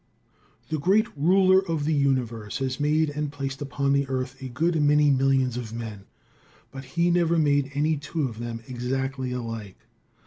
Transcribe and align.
The 0.69 0.79
Great 0.79 1.15
Ruler 1.15 1.59
of 1.63 1.85
the 1.85 1.93
universe 1.93 2.57
has 2.57 2.79
made 2.79 3.11
and 3.11 3.31
placed 3.31 3.61
upon 3.61 3.93
the 3.93 4.07
earth 4.07 4.41
a 4.41 4.47
good 4.47 4.81
many 4.81 5.11
millions 5.11 5.57
of 5.57 5.73
men, 5.75 6.05
but 6.71 6.85
He 6.97 7.11
never 7.11 7.37
made 7.37 7.69
any 7.75 7.97
two 7.97 8.27
of 8.27 8.39
them 8.39 8.63
exactly 8.67 9.31
alike. 9.31 9.77